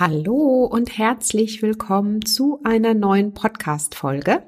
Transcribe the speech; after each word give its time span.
Hallo 0.00 0.62
und 0.64 0.96
herzlich 0.96 1.60
willkommen 1.60 2.24
zu 2.24 2.60
einer 2.62 2.94
neuen 2.94 3.34
Podcast-Folge. 3.34 4.46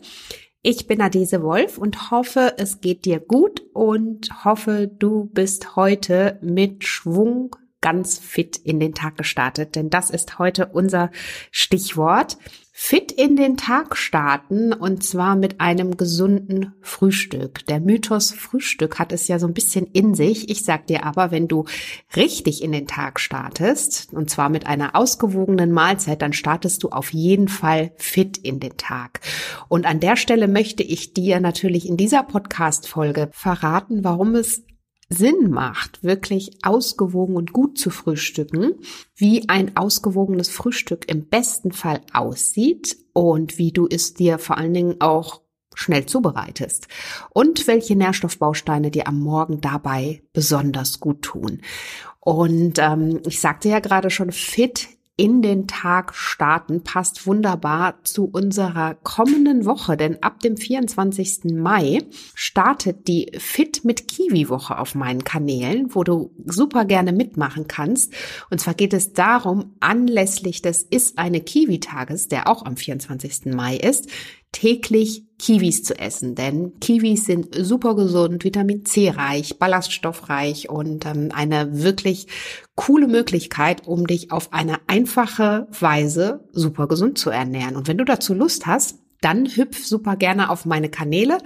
Ich 0.62 0.86
bin 0.86 1.00
Adese 1.00 1.42
Wolf 1.42 1.76
und 1.76 2.12
hoffe, 2.12 2.54
es 2.58 2.80
geht 2.80 3.04
dir 3.04 3.18
gut 3.18 3.60
und 3.72 4.44
hoffe, 4.44 4.86
du 4.86 5.24
bist 5.24 5.74
heute 5.74 6.38
mit 6.40 6.84
Schwung 6.84 7.56
ganz 7.80 8.16
fit 8.16 8.58
in 8.58 8.78
den 8.78 8.94
Tag 8.94 9.16
gestartet, 9.16 9.74
denn 9.74 9.90
das 9.90 10.10
ist 10.10 10.38
heute 10.38 10.66
unser 10.66 11.10
Stichwort 11.50 12.38
fit 12.82 13.12
in 13.12 13.36
den 13.36 13.58
Tag 13.58 13.94
starten 13.94 14.72
und 14.72 15.04
zwar 15.04 15.36
mit 15.36 15.60
einem 15.60 15.98
gesunden 15.98 16.72
Frühstück. 16.80 17.66
Der 17.66 17.78
Mythos 17.78 18.32
Frühstück 18.32 18.98
hat 18.98 19.12
es 19.12 19.28
ja 19.28 19.38
so 19.38 19.46
ein 19.46 19.52
bisschen 19.52 19.84
in 19.84 20.14
sich. 20.14 20.48
Ich 20.48 20.64
sag 20.64 20.86
dir 20.86 21.04
aber, 21.04 21.30
wenn 21.30 21.46
du 21.46 21.66
richtig 22.16 22.64
in 22.64 22.72
den 22.72 22.86
Tag 22.86 23.20
startest 23.20 24.14
und 24.14 24.30
zwar 24.30 24.48
mit 24.48 24.66
einer 24.66 24.96
ausgewogenen 24.96 25.72
Mahlzeit, 25.72 26.22
dann 26.22 26.32
startest 26.32 26.82
du 26.82 26.88
auf 26.88 27.12
jeden 27.12 27.48
Fall 27.48 27.92
fit 27.96 28.38
in 28.38 28.60
den 28.60 28.78
Tag. 28.78 29.20
Und 29.68 29.84
an 29.84 30.00
der 30.00 30.16
Stelle 30.16 30.48
möchte 30.48 30.82
ich 30.82 31.12
dir 31.12 31.38
natürlich 31.38 31.86
in 31.86 31.98
dieser 31.98 32.22
Podcast 32.22 32.88
Folge 32.88 33.28
verraten, 33.32 34.04
warum 34.04 34.34
es 34.34 34.64
Sinn 35.12 35.50
macht, 35.50 36.04
wirklich 36.04 36.58
ausgewogen 36.62 37.36
und 37.36 37.52
gut 37.52 37.78
zu 37.78 37.90
frühstücken, 37.90 38.76
wie 39.16 39.48
ein 39.48 39.76
ausgewogenes 39.76 40.48
Frühstück 40.48 41.10
im 41.10 41.28
besten 41.28 41.72
Fall 41.72 42.00
aussieht 42.12 42.96
und 43.12 43.58
wie 43.58 43.72
du 43.72 43.88
es 43.90 44.14
dir 44.14 44.38
vor 44.38 44.56
allen 44.56 44.72
Dingen 44.72 45.00
auch 45.00 45.42
schnell 45.74 46.06
zubereitest 46.06 46.86
und 47.30 47.66
welche 47.66 47.96
Nährstoffbausteine 47.96 48.90
dir 48.90 49.08
am 49.08 49.18
Morgen 49.18 49.60
dabei 49.60 50.22
besonders 50.32 51.00
gut 51.00 51.22
tun. 51.22 51.62
Und 52.20 52.78
ähm, 52.78 53.20
ich 53.26 53.40
sagte 53.40 53.68
ja 53.68 53.80
gerade 53.80 54.10
schon, 54.10 54.30
fit 54.30 54.88
in 55.20 55.42
den 55.42 55.66
Tag 55.66 56.14
starten 56.14 56.82
passt 56.82 57.26
wunderbar 57.26 58.02
zu 58.04 58.24
unserer 58.24 58.94
kommenden 58.94 59.66
Woche, 59.66 59.98
denn 59.98 60.22
ab 60.22 60.40
dem 60.40 60.56
24. 60.56 61.52
Mai 61.52 61.98
startet 62.34 63.06
die 63.06 63.30
Fit 63.36 63.84
mit 63.84 64.08
Kiwi 64.08 64.48
Woche 64.48 64.78
auf 64.78 64.94
meinen 64.94 65.22
Kanälen, 65.22 65.94
wo 65.94 66.04
du 66.04 66.30
super 66.46 66.86
gerne 66.86 67.12
mitmachen 67.12 67.68
kannst. 67.68 68.14
Und 68.48 68.62
zwar 68.62 68.72
geht 68.72 68.94
es 68.94 69.12
darum, 69.12 69.74
anlässlich 69.80 70.62
des 70.62 70.84
Ist 70.84 71.18
eine 71.18 71.42
Kiwi 71.42 71.80
Tages, 71.80 72.28
der 72.28 72.48
auch 72.48 72.64
am 72.64 72.78
24. 72.78 73.52
Mai 73.54 73.76
ist, 73.76 74.08
täglich 74.52 75.24
Kiwis 75.38 75.82
zu 75.82 75.98
essen, 75.98 76.34
denn 76.34 76.78
Kiwis 76.80 77.24
sind 77.24 77.54
super 77.54 77.96
gesund, 77.96 78.44
Vitamin 78.44 78.84
C 78.84 79.08
reich, 79.08 79.58
ballaststoffreich 79.58 80.68
und 80.68 81.06
ähm, 81.06 81.30
eine 81.32 81.82
wirklich 81.82 82.26
coole 82.74 83.08
Möglichkeit, 83.08 83.86
um 83.86 84.06
dich 84.06 84.32
auf 84.32 84.52
eine 84.52 84.78
einfache 84.86 85.66
Weise 85.78 86.48
super 86.52 86.88
gesund 86.88 87.16
zu 87.16 87.30
ernähren. 87.30 87.76
Und 87.76 87.88
wenn 87.88 87.98
du 87.98 88.04
dazu 88.04 88.34
Lust 88.34 88.66
hast, 88.66 88.98
dann 89.20 89.46
hüpf 89.46 89.84
super 89.84 90.16
gerne 90.16 90.50
auf 90.50 90.64
meine 90.64 90.88
Kanäle. 90.88 91.38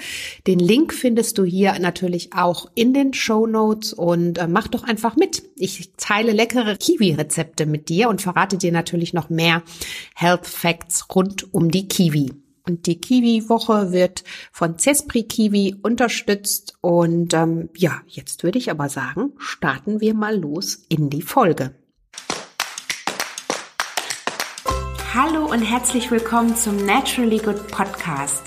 Den 0.47 0.59
Link 0.59 0.95
findest 0.95 1.39
du 1.39 1.45
hier 1.45 1.79
natürlich 1.79 2.33
auch 2.33 2.71
in 2.75 2.95
den 2.95 3.15
Show 3.15 3.47
Notes 3.47 3.93
und 3.93 4.39
äh, 4.39 4.47
mach 4.47 4.69
doch 4.69 4.85
einfach 4.85 5.17
mit. 5.17 5.43
Ich 5.57 5.93
teile 5.97 6.33
leckere 6.33 6.77
Kiwi-Rezepte 6.77 7.67
mit 7.67 7.89
dir 7.89 8.09
und 8.09 8.23
verrate 8.23 8.59
dir 8.59 8.73
natürlich 8.73 9.13
noch 9.13 9.29
mehr 9.29 9.63
Health 10.15 10.47
Facts 10.47 11.07
rund 11.15 11.53
um 11.53 11.71
die 11.71 11.89
Kiwi. 11.89 12.44
Und 12.67 12.87
die 12.87 12.99
Kiwi-Woche 12.99 13.93
wird 13.93 14.25
von 14.51 14.79
Cespri 14.79 15.25
Kiwi 15.25 15.77
unterstützt. 15.83 16.79
Und 16.81 17.35
ähm, 17.35 17.69
ja, 17.77 18.01
jetzt 18.07 18.43
würde 18.43 18.59
ich 18.59 18.71
aber 18.71 18.89
sagen, 18.89 19.33
starten 19.39 20.01
wir 20.01 20.15
mal 20.15 20.35
los 20.37 20.87
in 20.89 21.11
die 21.11 21.21
Folge. 21.21 21.75
Hallo 25.13 25.45
und 25.45 25.61
herzlich 25.61 26.11
willkommen 26.11 26.57
zum 26.57 26.85
Naturally 26.87 27.37
Good 27.37 27.69
Podcast. 27.69 28.43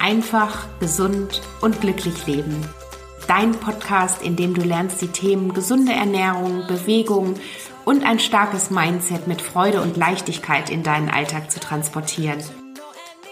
Einfach, 0.00 0.66
gesund 0.80 1.42
und 1.60 1.80
glücklich 1.82 2.26
leben. 2.26 2.56
Dein 3.26 3.52
Podcast, 3.52 4.22
in 4.22 4.34
dem 4.34 4.54
du 4.54 4.62
lernst, 4.62 5.02
die 5.02 5.08
Themen 5.08 5.52
gesunde 5.52 5.92
Ernährung, 5.92 6.66
Bewegung 6.66 7.34
und 7.84 8.02
ein 8.02 8.18
starkes 8.18 8.70
Mindset 8.70 9.28
mit 9.28 9.42
Freude 9.42 9.82
und 9.82 9.98
Leichtigkeit 9.98 10.70
in 10.70 10.82
deinen 10.82 11.10
Alltag 11.10 11.50
zu 11.50 11.60
transportieren. 11.60 12.38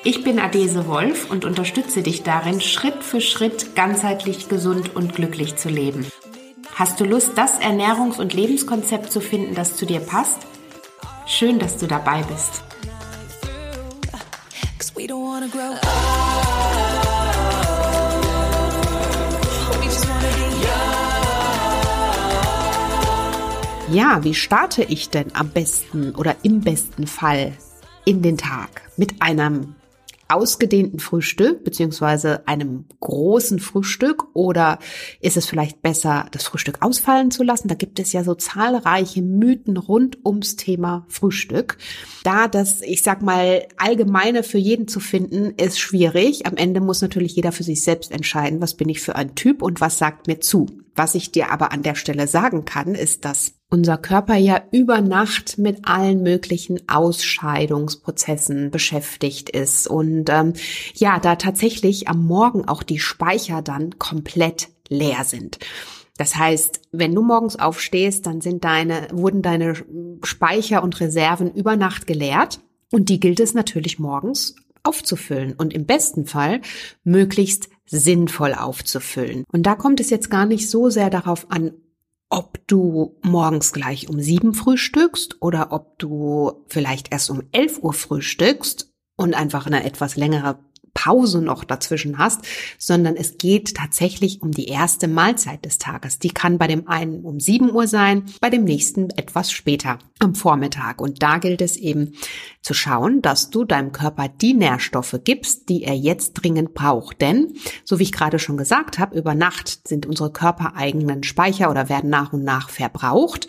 Ich 0.09 0.23
bin 0.23 0.39
Adese 0.39 0.87
Wolf 0.87 1.33
und 1.33 1.45
unterstütze 1.45 2.01
dich 2.01 2.23
darin, 2.23 2.61
Schritt 2.61 3.03
für 3.03 3.21
Schritt 3.21 3.75
ganzheitlich 3.75 4.49
gesund 4.49 4.95
und 4.95 5.17
glücklich 5.17 5.57
zu 5.57 5.69
leben. 5.69 6.07
Hast 6.77 7.01
du 7.01 7.05
Lust, 7.05 7.33
das 7.35 7.61
Ernährungs- 7.61 8.21
und 8.21 8.33
Lebenskonzept 8.33 9.11
zu 9.11 9.21
finden, 9.21 9.57
das 9.57 9.75
zu 9.75 9.85
dir 9.85 9.99
passt? 9.99 10.47
Schön, 11.27 11.59
dass 11.59 11.79
du 11.79 11.89
dabei 11.89 12.23
bist. 12.23 12.63
Ja, 23.91 24.23
wie 24.23 24.35
starte 24.35 24.85
ich 24.85 25.11
denn 25.11 25.35
am 25.35 25.49
besten 25.49 26.15
oder 26.15 26.37
im 26.45 26.61
besten 26.61 27.09
Fall 27.09 27.55
in 28.05 28.23
den 28.23 28.39
Tag? 28.39 28.83
Mit 28.97 29.21
einem 29.21 29.75
ausgedehnten 30.29 30.99
Frühstück 30.99 31.65
beziehungsweise 31.65 32.47
einem 32.49 32.85
großen 33.01 33.59
Frühstück 33.61 34.25
oder 34.35 34.79
ist 35.21 35.37
es 35.37 35.47
vielleicht 35.47 35.83
besser, 35.83 36.27
das 36.33 36.45
Frühstück 36.45 36.79
ausfallen 36.81 37.31
zu 37.31 37.43
lassen? 37.43 37.69
Da 37.69 37.75
gibt 37.75 37.99
es 37.99 38.13
ja 38.13 38.25
so 38.25 38.35
zahlreiche 38.35 39.23
Mythen 39.23 39.77
rund 39.77 40.19
ums 40.25 40.57
Thema 40.57 41.07
Frühstück. 41.09 41.79
Da 42.25 42.49
das, 42.49 42.81
ich 42.81 43.03
sag 43.03 43.23
mal, 43.23 43.67
allgemeine 43.77 44.43
für 44.43 44.59
jeden 44.59 44.89
zu 44.89 45.01
finden, 45.01 45.55
ist 45.57 45.79
schwierig. 45.79 46.47
Am 46.47 46.57
Ende 46.57 46.81
muss 46.81 47.03
natürlich 47.03 47.37
jeder 47.37 47.53
für 47.53 47.65
sich 47.65 47.83
selbst 47.83 48.11
entscheiden, 48.11 48.61
was 48.61 48.75
bin 48.75 48.89
ich 48.89 49.01
für 49.01 49.17
ein 49.17 49.35
Typ 49.35 49.63
und 49.63 49.81
was 49.81 49.99
sagt 49.99 50.27
mir 50.27 50.41
zu. 50.41 50.86
Was 50.97 51.15
ich 51.15 51.31
dir 51.31 51.53
aber 51.53 51.73
an 51.73 51.83
der 51.83 51.95
Stelle 51.95 52.27
sagen 52.27 52.65
kann, 52.65 52.95
ist, 52.95 53.27
dass 53.27 53.53
unser 53.69 53.99
Körper 53.99 54.37
ja 54.37 54.63
über 54.73 55.03
Nacht 55.03 55.59
mit 55.59 55.87
allen 55.87 56.23
möglichen 56.23 56.89
Ausscheidungsprozessen 56.89 58.71
beschäftigt 58.71 59.51
ist 59.51 59.87
und 59.87 60.31
ähm, 60.31 60.55
ja, 60.95 61.19
da 61.19 61.37
tatsächlich 61.37 62.09
am 62.09 62.25
Morgen 62.27 62.67
auch 62.67 62.83
die 62.83 62.99
Speicher 62.99 63.61
dann 63.61 63.99
komplett 63.99 64.69
leer 64.89 65.25
sind. 65.25 65.59
Das 66.17 66.37
heißt, 66.37 66.81
wenn 66.93 67.15
du 67.15 67.23
morgens 67.23 67.57
aufstehst, 67.59 68.25
dann 68.25 68.41
sind 68.41 68.65
deine, 68.65 69.09
wurden 69.13 69.43
deine 69.43 69.75
Speicher 70.23 70.83
und 70.83 70.99
Reserven 71.01 71.53
über 71.53 71.77
Nacht 71.77 72.07
geleert 72.07 72.61
und 72.91 73.11
die 73.11 73.21
gilt 73.21 73.41
es 73.41 73.53
natürlich 73.53 73.99
morgens 73.99 74.57
aufzufüllen 74.83 75.53
und 75.55 75.75
im 75.75 75.85
besten 75.85 76.27
Fall 76.27 76.61
möglichst 77.05 77.69
sinnvoll 77.87 78.55
aufzufüllen. 78.55 79.45
Und 79.53 79.65
da 79.65 79.75
kommt 79.75 80.01
es 80.01 80.11
jetzt 80.11 80.31
gar 80.31 80.47
nicht 80.47 80.69
so 80.71 80.91
sehr 80.91 81.11
darauf 81.11 81.51
an, 81.51 81.73
ob 82.29 82.67
du 82.67 83.17
morgens 83.23 83.73
gleich 83.73 84.09
um 84.09 84.21
sieben 84.21 84.55
frühstückst 84.55 85.41
oder 85.41 85.73
ob 85.73 85.99
du 85.99 86.65
vielleicht 86.67 87.13
erst 87.13 87.31
um 87.31 87.43
elf 87.53 87.79
Uhr 87.83 87.93
frühstückst 87.93 88.91
und 89.17 89.35
einfach 89.35 89.67
eine 89.67 89.85
etwas 89.85 90.17
längere 90.17 90.59
Pause 90.97 91.43
noch 91.43 91.63
dazwischen 91.63 92.19
hast, 92.19 92.41
sondern 92.79 93.17
es 93.17 93.37
geht 93.37 93.77
tatsächlich 93.77 94.41
um 94.41 94.51
die 94.51 94.67
erste 94.67 95.09
Mahlzeit 95.09 95.65
des 95.65 95.77
Tages. 95.79 96.19
Die 96.19 96.31
kann 96.31 96.57
bei 96.59 96.67
dem 96.67 96.89
einen 96.89 97.23
um 97.23 97.39
7 97.39 97.71
Uhr 97.71 97.87
sein, 97.87 98.25
bei 98.41 98.49
dem 98.49 98.65
nächsten 98.65 99.11
etwas 99.11 99.53
später 99.53 99.99
am 100.19 100.35
Vormittag. 100.35 101.01
Und 101.01 101.23
da 101.23 101.37
gilt 101.37 101.61
es 101.61 101.77
eben 101.77 102.15
zu 102.63 102.73
schauen, 102.73 103.21
dass 103.21 103.51
du 103.51 103.65
deinem 103.65 103.93
Körper 103.93 104.29
die 104.29 104.55
Nährstoffe 104.55 105.21
gibst, 105.23 105.69
die 105.69 105.85
er 105.85 105.95
jetzt 105.95 106.33
dringend 106.33 106.73
braucht. 106.73 107.21
Denn, 107.21 107.53
so 107.85 107.99
wie 107.99 108.05
ich 108.05 108.13
gerade 108.13 108.39
schon 108.39 108.57
gesagt 108.57 108.99
habe, 108.99 109.19
über 109.19 109.35
Nacht 109.35 109.87
sind 109.87 110.07
unsere 110.07 110.33
körpereigenen 110.33 111.23
Speicher 111.23 111.71
oder 111.71 111.91
werden 111.91 112.09
nach 112.09 112.33
und 112.33 112.43
nach 112.43 112.71
verbraucht. 112.71 113.47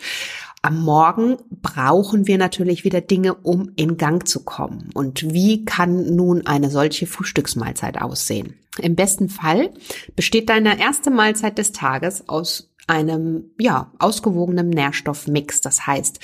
Am 0.68 0.82
Morgen 0.82 1.38
brauchen 1.62 2.26
wir 2.26 2.36
natürlich 2.36 2.84
wieder 2.84 3.00
Dinge, 3.00 3.32
um 3.32 3.72
in 3.76 3.96
Gang 3.96 4.28
zu 4.28 4.44
kommen. 4.44 4.90
Und 4.92 5.32
wie 5.32 5.64
kann 5.64 6.14
nun 6.14 6.46
eine 6.46 6.68
solche 6.68 7.06
Frühstücksmahlzeit 7.06 7.98
aussehen? 7.98 8.52
Im 8.78 8.94
besten 8.94 9.30
Fall 9.30 9.70
besteht 10.14 10.50
deine 10.50 10.78
erste 10.78 11.10
Mahlzeit 11.10 11.56
des 11.56 11.72
Tages 11.72 12.28
aus 12.28 12.68
einem, 12.86 13.44
ja, 13.58 13.90
ausgewogenen 13.98 14.68
Nährstoffmix. 14.68 15.62
Das 15.62 15.86
heißt, 15.86 16.20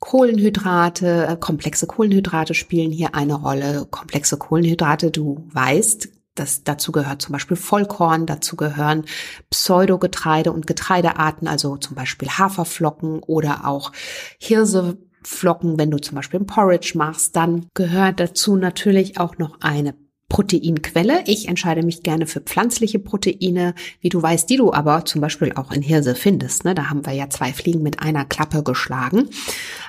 Kohlenhydrate, 0.00 1.28
äh, 1.28 1.36
komplexe 1.36 1.86
Kohlenhydrate 1.86 2.54
spielen 2.54 2.90
hier 2.90 3.14
eine 3.14 3.34
Rolle. 3.34 3.86
Komplexe 3.88 4.38
Kohlenhydrate, 4.38 5.12
du 5.12 5.46
weißt, 5.52 6.08
das, 6.38 6.64
dazu 6.64 6.92
gehört 6.92 7.22
zum 7.22 7.32
Beispiel 7.32 7.56
Vollkorn, 7.56 8.26
dazu 8.26 8.56
gehören 8.56 9.04
Pseudogetreide 9.50 10.52
und 10.52 10.66
Getreidearten, 10.66 11.48
also 11.48 11.76
zum 11.76 11.94
Beispiel 11.96 12.28
Haferflocken 12.28 13.20
oder 13.20 13.66
auch 13.66 13.92
Hirseflocken, 14.38 15.78
wenn 15.78 15.90
du 15.90 15.98
zum 15.98 16.16
Beispiel 16.16 16.40
ein 16.40 16.46
Porridge 16.46 16.92
machst. 16.96 17.36
Dann 17.36 17.66
gehört 17.74 18.20
dazu 18.20 18.56
natürlich 18.56 19.18
auch 19.18 19.38
noch 19.38 19.60
eine 19.60 19.94
Proteinquelle. 20.28 21.22
Ich 21.26 21.48
entscheide 21.48 21.82
mich 21.82 22.02
gerne 22.02 22.26
für 22.26 22.40
pflanzliche 22.40 22.98
Proteine, 22.98 23.74
wie 24.00 24.10
du 24.10 24.22
weißt, 24.22 24.48
die 24.50 24.56
du 24.56 24.72
aber 24.72 25.04
zum 25.04 25.20
Beispiel 25.20 25.52
auch 25.54 25.72
in 25.72 25.82
Hirse 25.82 26.14
findest. 26.14 26.64
Ne? 26.64 26.74
Da 26.74 26.90
haben 26.90 27.06
wir 27.06 27.14
ja 27.14 27.30
zwei 27.30 27.52
Fliegen 27.52 27.82
mit 27.82 28.00
einer 28.00 28.24
Klappe 28.24 28.62
geschlagen. 28.62 29.28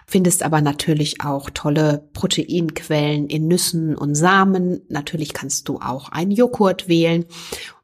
Findest 0.07 0.43
aber 0.43 0.61
natürlich 0.61 1.21
auch 1.21 1.49
tolle 1.49 2.07
Proteinquellen 2.13 3.27
in 3.27 3.47
Nüssen 3.47 3.95
und 3.95 4.15
Samen. 4.15 4.81
Natürlich 4.87 5.33
kannst 5.33 5.67
du 5.67 5.79
auch 5.79 6.09
einen 6.09 6.31
Joghurt 6.31 6.87
wählen 6.87 7.25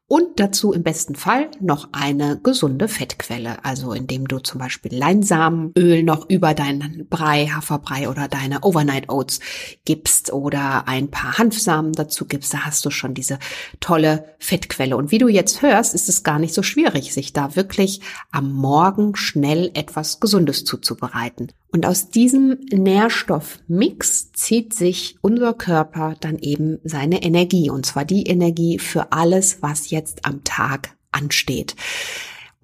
und 0.07 0.39
dazu 0.39 0.71
im 0.71 0.83
besten 0.83 1.15
Fall 1.15 1.49
noch 1.59 1.89
eine 1.91 2.39
gesunde 2.43 2.87
Fettquelle, 2.87 3.65
also 3.65 3.91
indem 3.91 4.27
du 4.27 4.37
zum 4.37 4.59
Beispiel 4.59 4.95
Leinsamenöl 4.95 6.03
noch 6.03 6.29
über 6.29 6.53
deinen 6.53 7.07
Brei, 7.09 7.47
Haferbrei 7.47 8.07
oder 8.07 8.27
deine 8.27 8.61
Overnight 8.61 9.09
Oats 9.09 9.39
gibst 9.83 10.31
oder 10.31 10.87
ein 10.87 11.09
paar 11.09 11.39
Hanfsamen 11.39 11.93
dazu 11.93 12.25
gibst, 12.25 12.53
da 12.53 12.65
hast 12.65 12.85
du 12.85 12.91
schon 12.91 13.15
diese 13.15 13.39
tolle 13.79 14.35
Fettquelle. 14.37 14.95
Und 14.95 15.09
wie 15.09 15.17
du 15.17 15.27
jetzt 15.27 15.63
hörst, 15.63 15.95
ist 15.95 16.07
es 16.07 16.23
gar 16.23 16.37
nicht 16.37 16.53
so 16.53 16.61
schwierig, 16.61 17.11
sich 17.11 17.33
da 17.33 17.55
wirklich 17.55 18.01
am 18.31 18.53
Morgen 18.53 19.15
schnell 19.15 19.71
etwas 19.73 20.19
Gesundes 20.19 20.65
zuzubereiten. 20.65 21.51
Und 21.71 21.85
aus 21.85 22.09
diesem 22.09 22.59
Nährstoffmix 22.71 24.31
zieht 24.31 24.73
sich 24.73 25.17
unser 25.21 25.53
Körper 25.53 26.15
dann 26.19 26.39
eben 26.39 26.79
seine 26.83 27.21
Energie, 27.23 27.69
und 27.69 27.85
zwar 27.85 28.05
die 28.05 28.23
Energie 28.23 28.79
für 28.79 29.11
alles, 29.11 29.61
was 29.61 29.89
jetzt 29.89 30.25
am 30.25 30.43
Tag 30.43 30.95
ansteht. 31.11 31.75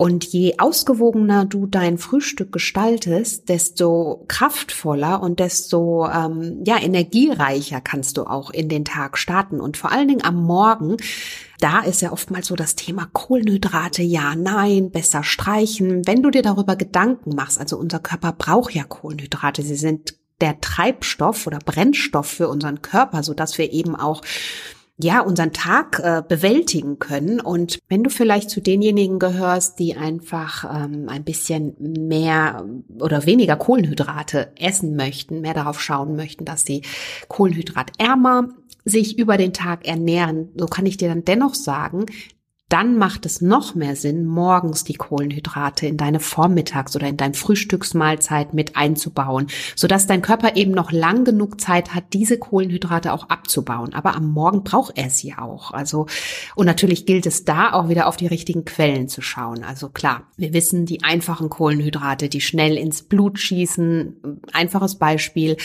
Und 0.02 0.26
je 0.26 0.56
ausgewogener 0.58 1.46
du 1.46 1.68
dein 1.68 2.00
Frühstück 2.00 2.52
gestaltest, 2.52 3.50
desto 3.50 4.26
kraftvoller 4.28 5.22
und 5.22 5.40
desto 5.40 6.08
ähm, 6.08 6.64
ja 6.66 6.82
energiereicher 6.82 7.82
kannst 7.82 8.18
du 8.18 8.24
auch 8.24 8.50
in 8.50 8.68
den 8.68 8.84
Tag 8.84 9.20
starten. 9.20 9.62
Und 9.62 9.78
vor 9.78 9.92
allen 9.92 10.08
Dingen 10.08 10.24
am 10.24 10.42
Morgen 10.42 10.98
da 11.60 11.82
ist 11.82 12.02
ja 12.02 12.12
oftmals 12.12 12.48
so 12.48 12.56
das 12.56 12.74
Thema 12.74 13.10
Kohlenhydrate, 13.14 14.02
ja, 14.02 14.34
nein, 14.36 14.90
besser 14.90 15.24
streichen. 15.24 16.02
Wenn 16.08 16.24
du 16.24 16.32
dir 16.32 16.42
darüber 16.42 16.76
Gedanken 16.76 17.36
machst, 17.36 17.60
also 17.60 17.78
unser 17.78 18.00
Körper 18.00 18.32
braucht 18.32 18.74
ja 18.74 18.84
Kohlenhydrate, 18.84 19.62
sie 19.62 19.76
sind 19.76 20.16
der 20.42 20.60
Treibstoff 20.62 21.46
oder 21.46 21.60
Brennstoff 21.60 22.26
für 22.26 22.48
unseren 22.48 22.82
Körper, 22.82 23.22
so 23.22 23.36
dass 23.36 23.60
wir 23.60 23.72
eben 23.72 23.96
auch 23.96 24.24
ja, 24.98 25.22
unseren 25.22 25.52
Tag 25.52 26.00
äh, 26.00 26.22
bewältigen 26.28 27.00
können. 27.00 27.40
Und 27.40 27.80
wenn 27.88 28.04
du 28.04 28.10
vielleicht 28.10 28.50
zu 28.50 28.62
denjenigen 28.62 29.20
gehörst, 29.20 29.80
die 29.80 29.96
einfach 29.96 30.64
ähm, 30.64 31.10
ein 31.10 31.24
bisschen 31.24 31.76
mehr 31.80 32.66
oder 33.00 33.26
weniger 33.26 33.56
Kohlenhydrate 33.56 34.52
essen 34.58 34.96
möchten, 34.96 35.42
mehr 35.42 35.54
darauf 35.54 35.82
schauen 35.82 36.16
möchten, 36.16 36.46
dass 36.46 36.64
sie 36.64 36.84
kohlenhydratärmer 37.28 38.50
sich 38.86 39.18
über 39.18 39.38
den 39.38 39.54
Tag 39.54 39.88
ernähren, 39.88 40.50
so 40.56 40.66
kann 40.66 40.86
ich 40.86 40.98
dir 40.98 41.10
dann 41.10 41.26
dennoch 41.26 41.54
sagen, 41.54 42.06
dann 42.72 42.98
macht 42.98 43.26
es 43.26 43.42
noch 43.42 43.76
mehr 43.76 43.98
Sinn, 43.98 44.26
morgens 44.26 44.86
die 44.86 44.94
Kohlenhydrate 44.94 45.88
in 45.88 45.98
deine 45.98 46.20
Vormittags- 46.20 46.96
oder 46.96 47.08
in 47.08 47.18
deine 47.18 47.34
Frühstücksmahlzeit 47.34 48.54
mit 48.54 48.78
einzubauen, 48.78 49.48
sodass 49.76 50.08
dein 50.08 50.22
Körper 50.22 50.56
eben 50.56 50.72
noch 50.72 50.92
lang 50.92 51.26
genug 51.26 51.60
Zeit 51.60 51.94
hat, 51.94 52.06
diese 52.14 52.38
Kohlenhydrate 52.38 53.12
auch 53.12 53.30
abzubauen. 53.30 53.94
Aber 53.94 54.16
am 54.16 54.32
Morgen 54.32 54.64
braucht 54.64 54.98
er 54.98 55.10
sie 55.10 55.34
auch. 55.34 55.72
Also, 55.72 56.06
und 56.56 56.66
natürlich 56.66 57.06
gilt 57.06 57.26
es 57.26 57.44
da 57.44 57.74
auch 57.74 57.90
wieder 57.90 58.08
auf 58.08 58.16
die 58.16 58.28
richtigen 58.28 58.64
Quellen 58.64 59.10
zu 59.10 59.22
schauen. 59.22 59.66
Also 59.66 59.90
klar, 59.90 60.24
wir 60.38 60.54
wissen, 60.54 60.86
die 60.86 61.04
einfachen 61.04 61.50
Kohlenhydrate, 61.50 62.30
die 62.30 62.42
schnell 62.42 62.78
ins 62.78 63.04
Blut 63.04 63.38
schießen. 63.38 64.40
Einfaches 64.54 64.96
Beispiel 64.96 65.58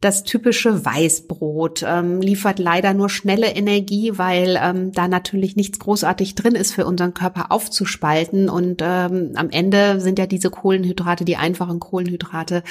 das 0.00 0.22
typische 0.22 0.84
Weißbrot 0.84 1.84
ähm, 1.86 2.20
liefert 2.20 2.58
leider 2.58 2.94
nur 2.94 3.08
schnelle 3.08 3.48
Energie, 3.48 4.12
weil 4.14 4.58
ähm, 4.62 4.92
da 4.92 5.08
natürlich 5.08 5.56
nichts 5.56 5.78
großartig 5.78 6.36
drin 6.36 6.54
ist 6.54 6.72
für 6.72 6.86
unseren 6.86 7.14
Körper 7.14 7.50
aufzuspalten. 7.50 8.48
Und 8.48 8.80
ähm, 8.82 9.32
am 9.34 9.50
Ende 9.50 10.00
sind 10.00 10.18
ja 10.18 10.26
diese 10.26 10.50
Kohlenhydrate, 10.50 11.24
die 11.24 11.36
einfachen 11.36 11.80
Kohlenhydrate, 11.80 12.62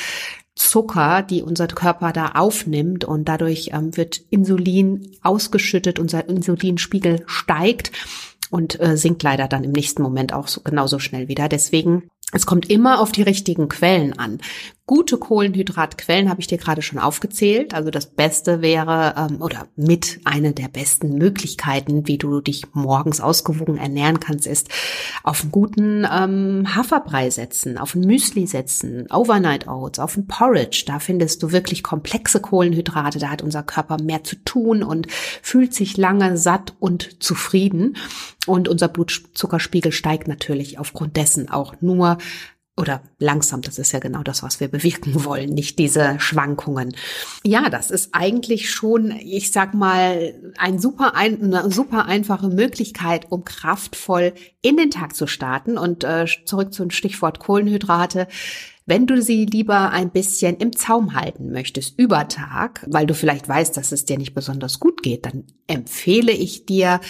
Zucker, 0.55 1.21
die 1.21 1.43
unser 1.43 1.67
Körper 1.67 2.11
da 2.11 2.31
aufnimmt 2.35 3.05
und 3.05 3.25
dadurch 3.25 3.69
ähm, 3.73 3.95
wird 3.95 4.21
Insulin 4.29 5.11
ausgeschüttet, 5.21 5.99
unser 5.99 6.27
Insulinspiegel 6.27 7.23
steigt 7.27 7.91
und 8.49 8.79
äh, 8.79 8.97
sinkt 8.97 9.21
leider 9.21 9.47
dann 9.47 9.63
im 9.63 9.71
nächsten 9.71 10.01
Moment 10.01 10.33
auch 10.33 10.47
so, 10.47 10.61
genauso 10.61 10.97
schnell 10.97 11.27
wieder. 11.27 11.47
Deswegen 11.47 12.09
es 12.33 12.45
kommt 12.45 12.69
immer 12.69 12.99
auf 12.99 13.11
die 13.11 13.21
richtigen 13.21 13.69
Quellen 13.69 14.17
an. 14.17 14.39
Gute 14.89 15.17
Kohlenhydratquellen 15.17 16.29
habe 16.29 16.39
ich 16.39 16.47
dir 16.47 16.57
gerade 16.57 16.81
schon 16.81 16.97
aufgezählt. 16.97 17.73
Also 17.73 17.91
das 17.91 18.05
Beste 18.05 18.61
wäre 18.61 19.15
ähm, 19.17 19.41
oder 19.41 19.67
mit 19.75 20.21
einer 20.23 20.53
der 20.53 20.69
besten 20.69 21.17
Möglichkeiten, 21.17 22.07
wie 22.07 22.17
du 22.17 22.39
dich 22.39 22.63
morgens 22.71 23.19
ausgewogen 23.19 23.75
ernähren 23.75 24.21
kannst, 24.21 24.47
ist 24.47 24.69
auf 25.23 25.41
einen 25.41 25.51
guten 25.51 26.07
ähm, 26.09 26.73
Haferbrei 26.73 27.29
setzen, 27.29 27.77
auf 27.77 27.95
ein 27.95 28.07
Müsli 28.07 28.47
setzen, 28.47 29.11
Overnight 29.11 29.67
Oats, 29.67 29.99
auf 29.99 30.15
ein 30.15 30.25
Porridge. 30.25 30.85
Da 30.87 30.99
findest 30.99 31.43
du 31.43 31.51
wirklich 31.51 31.83
komplexe 31.83 32.39
Kohlenhydrate. 32.39 33.19
Da 33.19 33.27
hat 33.27 33.41
unser 33.41 33.63
Körper 33.63 34.01
mehr 34.01 34.23
zu 34.23 34.37
tun 34.45 34.83
und 34.83 35.11
fühlt 35.11 35.73
sich 35.73 35.97
lange 35.97 36.37
satt 36.37 36.75
und 36.79 37.21
zufrieden. 37.21 37.97
Und 38.45 38.69
unser 38.69 38.87
Blutzuckerspiegel 38.87 39.91
steigt 39.91 40.29
natürlich 40.29 40.79
aufgrund 40.79 41.17
dessen 41.17 41.49
auch 41.49 41.75
nur 41.81 42.19
oder 42.77 43.01
langsam, 43.17 43.61
das 43.61 43.79
ist 43.79 43.91
ja 43.91 43.99
genau 43.99 44.21
das, 44.21 44.43
was 44.43 44.59
wir 44.59 44.67
bewirken 44.67 45.25
wollen, 45.25 45.49
nicht 45.49 45.79
diese 45.79 46.19
Schwankungen. 46.19 46.95
Ja, 47.43 47.69
das 47.69 47.89
ist 47.89 48.09
eigentlich 48.13 48.69
schon, 48.69 49.11
ich 49.11 49.51
sag 49.51 49.73
mal, 49.73 50.35
ein 50.57 50.77
super 50.77 51.15
ein, 51.15 51.53
eine 51.53 51.71
super 51.71 52.05
einfache 52.05 52.49
Möglichkeit, 52.49 53.31
um 53.31 53.43
kraftvoll 53.43 54.33
in 54.61 54.77
den 54.77 54.91
Tag 54.91 55.15
zu 55.15 55.25
starten. 55.25 55.77
Und 55.77 56.03
äh, 56.03 56.25
zurück 56.45 56.73
zum 56.73 56.91
Stichwort 56.91 57.39
Kohlenhydrate. 57.39 58.27
Wenn 58.85 59.07
du 59.07 59.21
sie 59.21 59.45
lieber 59.45 59.89
ein 59.89 60.11
bisschen 60.11 60.57
im 60.57 60.73
Zaum 60.73 61.15
halten 61.15 61.51
möchtest 61.51 61.99
über 61.99 62.27
Tag, 62.27 62.85
weil 62.87 63.07
du 63.07 63.13
vielleicht 63.13 63.49
weißt, 63.49 63.75
dass 63.75 63.91
es 63.91 64.05
dir 64.05 64.17
nicht 64.17 64.33
besonders 64.33 64.79
gut 64.79 65.03
geht, 65.03 65.25
dann 65.25 65.45
empfehle 65.65 66.31
ich 66.31 66.65
dir, 66.65 67.01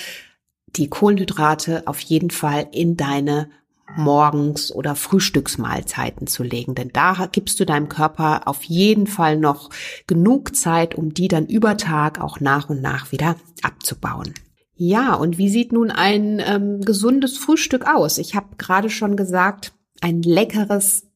die 0.75 0.89
Kohlenhydrate 0.89 1.83
auf 1.87 1.99
jeden 2.01 2.29
Fall 2.29 2.67
in 2.71 2.97
deine 2.97 3.49
Morgens- 3.95 4.71
oder 4.71 4.95
Frühstücksmahlzeiten 4.95 6.27
zu 6.27 6.43
legen. 6.43 6.75
Denn 6.75 6.89
da 6.93 7.27
gibst 7.31 7.59
du 7.59 7.65
deinem 7.65 7.89
Körper 7.89 8.47
auf 8.47 8.63
jeden 8.63 9.07
Fall 9.07 9.37
noch 9.37 9.69
genug 10.07 10.55
Zeit, 10.55 10.95
um 10.95 11.13
die 11.13 11.27
dann 11.27 11.45
über 11.45 11.77
Tag 11.77 12.21
auch 12.21 12.39
nach 12.39 12.69
und 12.69 12.81
nach 12.81 13.11
wieder 13.11 13.35
abzubauen. 13.63 14.33
Ja, 14.75 15.15
und 15.15 15.37
wie 15.37 15.49
sieht 15.49 15.71
nun 15.71 15.89
ein 15.89 16.39
ähm, 16.45 16.81
gesundes 16.81 17.37
Frühstück 17.37 17.87
aus? 17.87 18.19
Ich 18.19 18.35
habe 18.35 18.55
gerade 18.57 18.91
schon 18.91 19.15
gesagt, 19.15 19.73
ein 20.01 20.21
leckeres 20.21 21.07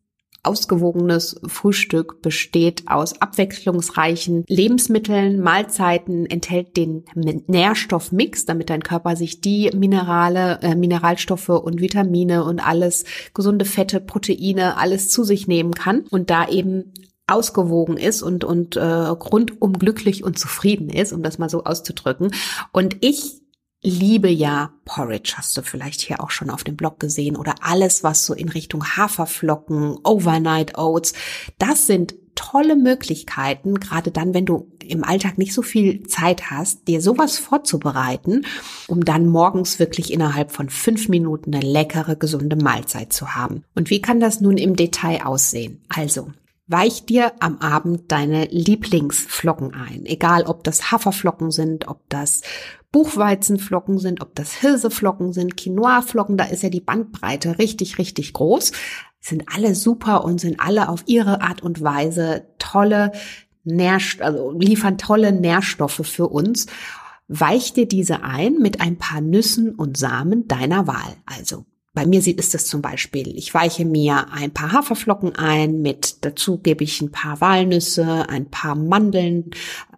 ausgewogenes 0.44 1.40
Frühstück 1.48 2.22
besteht 2.22 2.84
aus 2.88 3.22
abwechslungsreichen 3.22 4.44
Lebensmitteln, 4.48 5.40
Mahlzeiten, 5.40 6.26
enthält 6.26 6.78
den 6.78 7.06
Nährstoffmix, 7.16 8.46
damit 8.46 8.70
dein 8.70 8.84
Körper 8.84 9.16
sich 9.16 9.42
die 9.42 9.70
Minerale, 9.76 10.60
äh, 10.62 10.76
Mineralstoffe 10.76 11.50
und 11.50 11.82
Vitamine 11.82 12.44
und 12.44 12.66
alles, 12.66 13.06
gesunde 13.34 13.66
Fette, 13.66 14.00
Proteine, 14.00 14.78
alles 14.78 15.10
zu 15.10 15.24
sich 15.24 15.48
nehmen 15.48 15.74
kann 15.74 16.06
und 16.10 16.30
da 16.30 16.48
eben 16.48 16.94
ausgewogen 17.28 17.98
ist 17.98 18.22
und 18.22 18.44
und 18.44 18.76
äh, 18.76 18.84
rundum 18.84 19.74
glücklich 19.74 20.24
und 20.24 20.38
zufrieden 20.38 20.90
ist, 20.90 21.14
um 21.14 21.24
das 21.24 21.38
mal 21.38 21.50
so 21.50 21.64
auszudrücken. 21.64 22.34
Und 22.72 22.98
ich 23.02 23.41
liebe 23.82 24.30
ja 24.30 24.74
Porridge, 24.86 25.34
hast 25.38 25.58
du 25.58 25.64
vielleicht 25.64 26.02
hier 26.02 26.22
auch 26.22 26.30
schon 26.30 26.50
auf 26.50 26.64
dem 26.64 26.76
Blog 26.76 27.00
gesehen, 27.00 27.36
oder 27.36 27.56
alles, 27.62 28.04
was 28.04 28.26
so 28.26 28.34
in 28.34 28.50
Richtung 28.50 28.84
Haferflocken, 28.84 29.98
Overnight 30.04 30.78
Oats, 30.78 31.14
das 31.58 31.88
sind 31.88 32.16
tolle 32.36 32.76
Möglichkeiten, 32.76 33.80
gerade 33.80 34.12
dann, 34.12 34.34
wenn 34.34 34.46
du 34.46 34.72
im 34.88 35.04
Alltag 35.04 35.38
nicht 35.38 35.54
so 35.54 35.62
viel 35.62 36.04
Zeit 36.08 36.50
hast, 36.50 36.88
dir 36.88 37.02
sowas 37.02 37.38
vorzubereiten, 37.38 38.46
um 38.88 39.04
dann 39.04 39.28
morgens 39.28 39.80
wirklich 39.80 40.14
innerhalb 40.14 40.52
von 40.52 40.70
fünf 40.70 41.10
Minuten 41.10 41.54
eine 41.54 41.66
leckere, 41.66 42.16
gesunde 42.16 42.56
Mahlzeit 42.56 43.14
zu 43.14 43.36
haben. 43.36 43.64
Und 43.76 43.90
wie 43.90 44.02
kann 44.02 44.20
das 44.20 44.42
nun 44.42 44.58
im 44.58 44.76
Detail 44.76 45.26
aussehen? 45.26 45.82
Also, 45.90 46.32
Weich 46.68 47.06
dir 47.06 47.34
am 47.42 47.58
Abend 47.58 48.14
deine 48.14 48.46
Lieblingsflocken 48.46 49.74
ein. 49.74 50.06
Egal, 50.06 50.44
ob 50.44 50.64
das 50.64 50.90
Haferflocken 50.90 51.52
sind, 51.52 51.90
ob 51.90 52.08
das 52.08 52.44
Buchweizenflocken 52.92 54.00
sind, 54.00 54.22
ob 54.22 54.36
das 54.36 54.54
Hirseflocken 54.54 55.34
sind, 55.34 55.56
Quinoa-Flocken, 55.56 56.38
da 56.38 56.46
ist 56.46 56.64
ja 56.64 56.70
die 56.70 56.82
Bandbreite 56.82 57.58
richtig, 57.58 57.98
richtig 57.98 58.34
groß. 58.34 58.74
Sind 59.20 59.46
alle 59.54 59.76
super 59.76 60.24
und 60.26 60.42
sind 60.42 60.60
alle 60.60 60.90
auf 60.90 61.04
ihre 61.06 61.42
Art 61.42 61.62
und 61.62 61.82
Weise 61.82 62.48
tolle 62.60 63.12
Nährstoffe, 63.64 64.26
also 64.26 64.52
liefern 64.52 64.98
tolle 64.98 65.32
Nährstoffe 65.32 66.02
für 66.04 66.28
uns. 66.28 66.66
Weich 67.28 67.74
dir 67.74 67.88
diese 67.88 68.24
ein 68.24 68.56
mit 68.56 68.82
ein 68.82 68.98
paar 68.98 69.22
Nüssen 69.22 69.74
und 69.76 69.96
Samen 69.98 70.48
deiner 70.48 70.88
Wahl. 70.88 71.16
Also 71.26 71.66
bei 71.94 72.06
mir 72.06 72.26
ist 72.26 72.56
es 72.56 72.68
zum 72.68 72.82
Beispiel, 72.82 73.38
ich 73.38 73.54
weiche 73.54 73.86
mir 73.86 74.32
ein 74.32 74.52
paar 74.52 74.72
Haferflocken 74.72 75.36
ein, 75.36 75.82
mit 75.82 76.24
dazu 76.24 76.58
gebe 76.58 76.84
ich 76.84 77.02
ein 77.02 77.12
paar 77.12 77.42
Walnüsse, 77.42 78.30
ein 78.30 78.50
paar 78.50 78.76
Mandeln, 78.76 79.52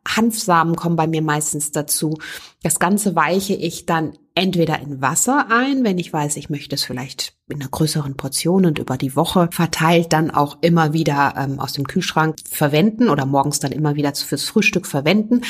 Hanfsamen 0.07 0.75
kommen 0.75 0.95
bei 0.95 1.07
mir 1.07 1.21
meistens 1.21 1.71
dazu. 1.71 2.17
Das 2.61 2.79
Ganze 2.79 3.15
weiche 3.15 3.53
ich 3.53 3.85
dann 3.85 4.17
entweder 4.35 4.79
in 4.79 5.01
Wasser 5.01 5.47
ein, 5.49 5.83
wenn 5.83 5.99
ich 5.99 6.11
weiß, 6.11 6.37
ich 6.37 6.49
möchte 6.49 6.75
es 6.75 6.83
vielleicht 6.83 7.35
in 7.49 7.61
einer 7.61 7.69
größeren 7.69 8.17
Portion 8.17 8.65
und 8.65 8.79
über 8.79 8.97
die 8.97 9.15
Woche 9.15 9.49
verteilt 9.51 10.11
dann 10.11 10.31
auch 10.31 10.57
immer 10.61 10.93
wieder 10.93 11.35
ähm, 11.37 11.59
aus 11.59 11.73
dem 11.73 11.85
Kühlschrank 11.85 12.37
verwenden 12.49 13.09
oder 13.09 13.25
morgens 13.25 13.59
dann 13.59 13.71
immer 13.71 13.95
wieder 13.95 14.13
fürs 14.15 14.43
Frühstück 14.45 14.87
verwenden. 14.87 15.41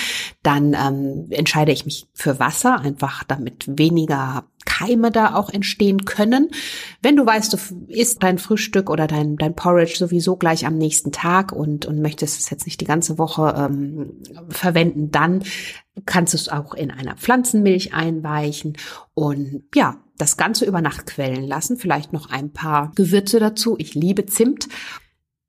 Dann 0.41 0.73
ähm, 0.73 1.27
entscheide 1.29 1.71
ich 1.71 1.85
mich 1.85 2.07
für 2.13 2.39
Wasser, 2.39 2.79
einfach 2.81 3.23
damit 3.23 3.65
weniger 3.67 4.45
Keime 4.65 5.11
da 5.11 5.35
auch 5.35 5.49
entstehen 5.49 6.05
können. 6.05 6.49
Wenn 7.01 7.15
du 7.15 7.25
weißt, 7.25 7.53
du 7.53 7.57
isst 7.87 8.23
dein 8.23 8.37
Frühstück 8.37 8.89
oder 8.89 9.07
dein, 9.07 9.37
dein 9.37 9.55
Porridge 9.55 9.95
sowieso 9.97 10.35
gleich 10.35 10.65
am 10.65 10.77
nächsten 10.77 11.11
Tag 11.11 11.51
und, 11.51 11.85
und 11.85 12.01
möchtest 12.01 12.39
es 12.39 12.49
jetzt 12.49 12.65
nicht 12.65 12.81
die 12.81 12.85
ganze 12.85 13.17
Woche 13.17 13.53
ähm, 13.57 14.21
verwenden, 14.49 15.11
dann 15.11 15.43
kannst 16.05 16.33
du 16.33 16.37
es 16.37 16.49
auch 16.49 16.73
in 16.73 16.91
einer 16.91 17.15
Pflanzenmilch 17.15 17.93
einweichen 17.93 18.77
und 19.13 19.63
ja, 19.75 19.97
das 20.17 20.37
Ganze 20.37 20.65
über 20.65 20.81
Nacht 20.81 21.05
quellen 21.07 21.43
lassen. 21.43 21.77
Vielleicht 21.77 22.13
noch 22.13 22.29
ein 22.29 22.51
paar 22.51 22.91
Gewürze 22.95 23.39
dazu. 23.39 23.75
Ich 23.77 23.95
liebe 23.95 24.25
Zimt. 24.25 24.67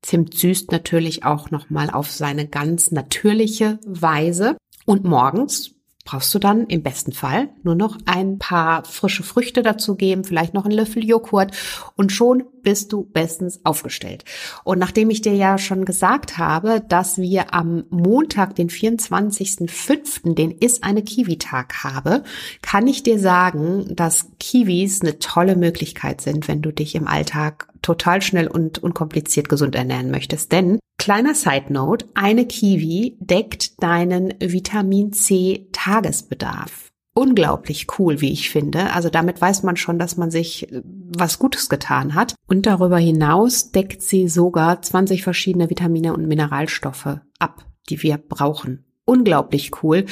Zimt 0.02 0.34
süßt 0.34 0.70
natürlich 0.70 1.24
auch 1.24 1.50
nochmal 1.50 1.90
auf 1.90 2.10
seine 2.10 2.46
ganz 2.46 2.90
natürliche 2.90 3.78
Weise. 3.86 4.56
Und 4.86 5.04
morgens 5.04 5.73
brauchst 6.04 6.34
du 6.34 6.38
dann 6.38 6.66
im 6.66 6.82
besten 6.82 7.12
Fall 7.12 7.48
nur 7.62 7.74
noch 7.74 7.98
ein 8.04 8.38
paar 8.38 8.84
frische 8.84 9.22
Früchte 9.22 9.62
dazu 9.62 9.96
geben, 9.96 10.24
vielleicht 10.24 10.52
noch 10.52 10.66
einen 10.66 10.74
Löffel 10.74 11.02
Joghurt 11.04 11.52
und 11.96 12.12
schon 12.12 12.44
bist 12.62 12.92
du 12.92 13.04
bestens 13.04 13.60
aufgestellt. 13.64 14.24
Und 14.64 14.78
nachdem 14.78 15.10
ich 15.10 15.22
dir 15.22 15.34
ja 15.34 15.58
schon 15.58 15.84
gesagt 15.84 16.38
habe, 16.38 16.82
dass 16.88 17.18
wir 17.18 17.54
am 17.54 17.84
Montag, 17.90 18.54
den 18.56 18.68
24.05., 18.68 20.34
den 20.34 20.50
ist 20.50 20.84
eine 20.84 21.02
Kiwi-Tag 21.02 21.84
habe, 21.84 22.22
kann 22.62 22.86
ich 22.86 23.02
dir 23.02 23.18
sagen, 23.18 23.94
dass 23.94 24.28
Kiwis 24.40 25.00
eine 25.02 25.18
tolle 25.18 25.56
Möglichkeit 25.56 26.20
sind, 26.20 26.48
wenn 26.48 26.62
du 26.62 26.72
dich 26.72 26.94
im 26.94 27.06
Alltag 27.06 27.68
total 27.84 28.22
schnell 28.22 28.48
und 28.48 28.82
unkompliziert 28.82 29.48
gesund 29.48 29.74
ernähren 29.74 30.10
möchtest. 30.10 30.50
Denn 30.52 30.78
kleiner 30.98 31.34
Side 31.34 31.72
Note, 31.72 32.06
eine 32.14 32.46
Kiwi 32.46 33.16
deckt 33.20 33.82
deinen 33.82 34.34
Vitamin 34.40 35.12
C 35.12 35.68
Tagesbedarf. 35.72 36.88
Unglaublich 37.16 37.86
cool, 37.98 38.20
wie 38.20 38.32
ich 38.32 38.50
finde. 38.50 38.92
Also 38.92 39.08
damit 39.08 39.40
weiß 39.40 39.62
man 39.62 39.76
schon, 39.76 40.00
dass 40.00 40.16
man 40.16 40.32
sich 40.32 40.72
äh, 40.72 40.82
was 40.84 41.38
Gutes 41.38 41.68
getan 41.68 42.14
hat. 42.14 42.34
Und 42.48 42.66
darüber 42.66 42.98
hinaus 42.98 43.70
deckt 43.70 44.02
sie 44.02 44.28
sogar 44.28 44.82
20 44.82 45.22
verschiedene 45.22 45.70
Vitamine 45.70 46.12
und 46.12 46.26
Mineralstoffe 46.26 47.20
ab, 47.38 47.64
die 47.88 48.02
wir 48.02 48.18
brauchen 48.18 48.84
unglaublich 49.04 49.82
cool. 49.82 50.06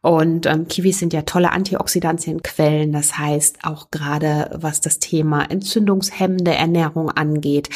Und 0.00 0.46
ähm, 0.46 0.66
Kiwis 0.68 0.98
sind 0.98 1.12
ja 1.12 1.22
tolle 1.22 1.52
Antioxidantienquellen. 1.52 2.92
Das 2.92 3.18
heißt, 3.18 3.58
auch 3.62 3.90
gerade 3.90 4.50
was 4.60 4.80
das 4.80 4.98
Thema 4.98 5.50
entzündungshemmende 5.50 6.54
Ernährung 6.54 7.10
angeht 7.10 7.68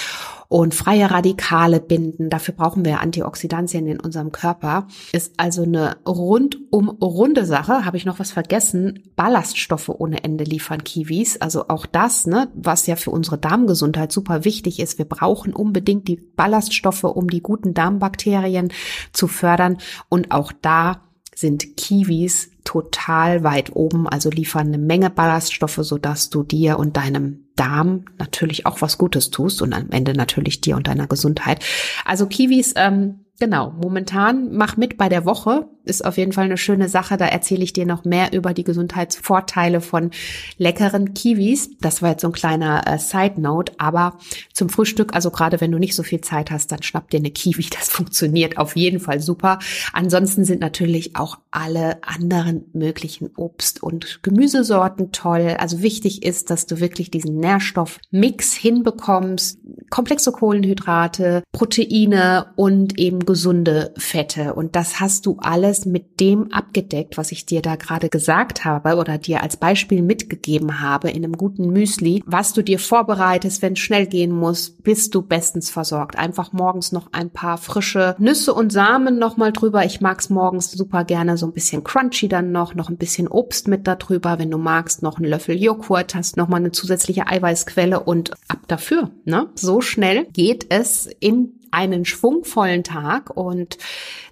und 0.49 0.75
freie 0.75 1.11
Radikale 1.11 1.81
binden. 1.81 2.31
Dafür 2.31 2.55
brauchen 2.55 2.85
wir 2.85 3.01
Antioxidantien 3.01 3.87
in 3.87 4.01
unserem 4.01 4.33
Körper. 4.33 4.87
Ist 5.13 5.35
also 5.37 5.63
eine 5.63 5.97
rundum 6.07 6.89
runde 6.89 7.45
Sache. 7.45 7.85
Habe 7.85 7.97
ich 7.97 8.05
noch 8.05 8.19
was 8.19 8.31
vergessen? 8.31 9.03
Ballaststoffe 9.17 9.89
ohne 9.89 10.25
Ende 10.25 10.45
liefern 10.45 10.85
Kiwis. 10.85 11.41
Also 11.41 11.69
auch 11.69 11.87
das, 11.87 12.27
ne, 12.27 12.49
was 12.55 12.87
ja 12.87 12.97
für 12.97 13.11
unsere 13.11 13.39
Darmgesundheit 13.39 14.13
super 14.13 14.45
wichtig 14.45 14.81
ist. 14.81 14.99
Wir 14.99 15.05
brauchen 15.05 15.53
unbedingt 15.53 16.09
die 16.09 16.17
Ballaststoffe, 16.17 17.05
um 17.05 17.29
die 17.29 17.43
guten 17.43 17.75
Darmbakterien 17.75 18.73
zu 19.13 19.29
fördern. 19.29 19.79
Und 20.09 20.31
auch 20.31 20.53
da 20.53 21.03
sind 21.35 21.77
Kiwis 21.77 22.51
total 22.65 23.45
weit 23.45 23.77
oben, 23.77 24.09
also 24.09 24.31
liefern 24.31 24.69
eine 24.69 24.79
Menge 24.79 25.11
Ballaststoffe, 25.11 25.79
sodass 25.83 26.31
du 26.31 26.43
dir 26.43 26.79
und 26.79 26.97
deinem 26.97 27.46
Darm 27.57 28.05
natürlich 28.19 28.67
auch 28.67 28.81
was 28.83 28.99
Gutes 28.99 29.31
tust 29.31 29.63
und 29.63 29.73
am 29.73 29.91
Ende 29.91 30.13
natürlich 30.13 30.61
dir 30.61 30.77
und 30.77 30.87
deiner 30.87 31.07
Gesundheit. 31.07 31.65
Also 32.05 32.27
Kiwis, 32.27 32.75
ähm, 32.77 33.25
genau, 33.41 33.73
momentan 33.83 34.53
mach 34.53 34.77
mit 34.77 34.97
bei 34.97 35.09
der 35.09 35.25
Woche 35.25 35.69
ist 35.87 36.05
auf 36.05 36.17
jeden 36.17 36.33
Fall 36.33 36.45
eine 36.45 36.57
schöne 36.57 36.89
Sache. 36.89 37.17
Da 37.17 37.27
erzähle 37.27 37.65
ich 37.65 37.73
dir 37.73 37.87
noch 37.87 38.05
mehr 38.05 38.33
über 38.33 38.53
die 38.53 38.65
Gesundheitsvorteile 38.65 39.81
von 39.81 40.11
leckeren 40.59 41.15
Kiwis. 41.15 41.71
Das 41.81 42.03
war 42.03 42.11
jetzt 42.11 42.23
so 42.23 42.29
ein 42.29 42.33
kleiner 42.33 42.87
äh, 42.87 42.99
Side 42.99 43.41
Note, 43.41 43.73
aber 43.79 44.19
zum 44.53 44.69
Frühstück, 44.69 45.15
also 45.15 45.31
gerade 45.31 45.61
wenn 45.61 45.73
du 45.73 45.79
nicht 45.79 45.95
so 45.95 46.03
viel 46.03 46.21
Zeit 46.21 46.51
hast, 46.51 46.73
dann 46.73 46.83
schnapp 46.83 47.11
dir 47.11 47.19
eine 47.19 47.31
Kiwi. 47.31 47.67
Das 47.71 47.89
funktioniert 47.89 48.59
auf 48.59 48.77
jeden 48.77 49.01
Fall 49.01 49.21
super. 49.21 49.59
Ansonsten 49.93 50.45
sind 50.45 50.61
natürlich 50.61 51.17
auch 51.17 51.39
alle 51.51 52.03
anderen 52.03 52.65
möglichen 52.73 53.31
Obst- 53.37 53.83
und 53.83 54.21
Gemüsesorten 54.23 55.13
toll. 55.13 55.57
Also 55.59 55.83
wichtig 55.83 56.23
ist, 56.23 56.51
dass 56.51 56.67
du 56.67 56.81
wirklich 56.81 57.11
diesen 57.11 57.39
Nährstoffmix 57.39 58.55
hinbekommst. 58.55 59.59
Komplexe 59.91 60.33
Kohlenhydrate, 60.33 61.43
Proteine 61.53 62.47
und 62.57 62.99
eben 62.99 63.21
gesunde 63.21 63.95
Fette. 63.97 64.55
Und 64.55 64.75
das 64.75 65.01
hast 65.01 65.27
du 65.27 65.37
alles 65.41 65.76
alles 65.77 65.87
mit 65.87 66.21
dem 66.21 66.53
abgedeckt, 66.53 67.19
was 67.19 67.33
ich 67.33 67.45
dir 67.47 67.61
da 67.61 67.77
gerade 67.77 68.09
gesagt 68.09 68.65
habe 68.65 68.97
oder 68.97 69.19
dir 69.19 69.43
als 69.43 69.57
Beispiel 69.57 70.03
mitgegeben 70.03 70.81
habe 70.81 71.11
in 71.11 71.25
einem 71.25 71.35
guten 71.35 71.71
Müsli, 71.71 72.23
was 72.27 72.53
du 72.53 72.63
dir 72.63 72.79
vorbereitest, 72.79 73.63
wenn 73.63 73.75
es 73.75 73.81
schnell 73.81 74.07
gehen 74.07 74.33
muss, 74.33 74.71
bist 74.71 75.15
du 75.15 75.23
bestens 75.23 75.71
versorgt. 75.71 76.17
Einfach 76.17 76.53
morgens 76.53 76.93
noch 76.93 77.13
ein 77.13 77.31
paar 77.31 77.59
frische 77.59 78.15
Nüsse 78.19 78.55
und 78.55 78.73
Samen 78.73 79.19
noch 79.19 79.37
mal 79.37 79.53
drüber. 79.53 79.85
Ich 79.85 80.01
mag's 80.01 80.31
morgens 80.31 80.71
super 80.73 81.05
gerne 81.05 81.37
so 81.37 81.47
ein 81.47 81.53
bisschen 81.53 81.85
crunchy 81.85 82.29
dann 82.29 82.53
noch, 82.53 82.75
noch 82.75 82.89
ein 82.89 82.97
bisschen 82.97 83.29
Obst 83.29 83.69
mit 83.69 83.87
da 83.87 83.97
drüber. 83.97 84.39
Wenn 84.39 84.51
du 84.51 84.59
magst, 84.59 85.03
noch 85.03 85.19
einen 85.19 85.29
Löffel 85.29 85.61
Joghurt, 85.61 86.15
hast 86.15 86.37
noch 86.37 86.49
mal 86.49 86.57
eine 86.57 86.73
zusätzliche 86.73 87.27
Eiweißquelle 87.27 88.01
und 88.01 88.33
ab 88.49 88.61
dafür. 88.69 89.11
Ne? 89.25 89.49
So 89.55 89.81
schnell 89.81 90.27
geht 90.33 90.67
es 90.71 91.09
in 91.21 91.61
einen 91.77 92.05
schwungvollen 92.05 92.83
Tag. 92.83 93.31
Und 93.37 93.79